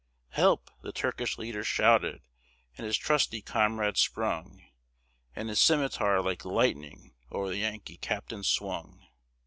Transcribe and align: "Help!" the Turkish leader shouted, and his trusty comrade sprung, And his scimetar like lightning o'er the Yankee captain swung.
"Help!" 0.29 0.71
the 0.81 0.91
Turkish 0.91 1.37
leader 1.37 1.63
shouted, 1.63 2.23
and 2.75 2.87
his 2.87 2.97
trusty 2.97 3.39
comrade 3.39 3.97
sprung, 3.97 4.63
And 5.35 5.47
his 5.47 5.59
scimetar 5.61 6.23
like 6.23 6.43
lightning 6.43 7.13
o'er 7.31 7.49
the 7.49 7.57
Yankee 7.59 7.97
captain 7.97 8.41
swung. 8.43 9.05